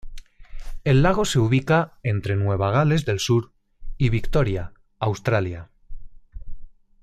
[0.83, 3.51] El lago se ubica entre Nueva Gales del Sur
[3.99, 5.69] y Victoria, Australia.